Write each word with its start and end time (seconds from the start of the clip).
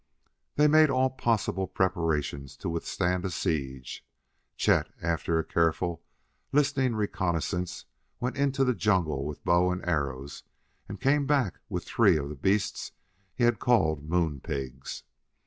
They 0.55 0.67
made 0.67 0.89
all 0.89 1.11
possible 1.11 1.67
preparations 1.67 2.57
to 2.57 2.69
withstand 2.69 3.23
a 3.23 3.29
siege. 3.29 4.03
Chet, 4.57 4.91
after 4.99 5.37
a 5.37 5.43
careful, 5.43 6.01
listening 6.51 6.95
reconnaissance, 6.95 7.85
went 8.19 8.35
into 8.35 8.63
the 8.63 8.73
jungle 8.73 9.23
with 9.27 9.45
bow 9.45 9.69
and 9.71 9.87
arrows, 9.87 10.41
and 10.89 10.97
he 10.97 11.03
came 11.03 11.27
back 11.27 11.59
with 11.69 11.83
three 11.85 12.17
of 12.17 12.29
the 12.29 12.35
beasts 12.35 12.93
he 13.35 13.43
had 13.43 13.59
called 13.59 14.01
Moon 14.09 14.39
pigs. 14.39 15.03